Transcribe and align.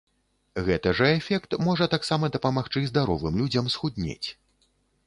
Гэты 0.69 0.93
жа 0.99 1.09
эфект 1.17 1.51
можа 1.67 1.89
таксама 1.95 2.33
дапамагчы 2.37 2.85
здаровым 2.95 3.33
людзям 3.45 3.73
схуднець. 3.77 4.29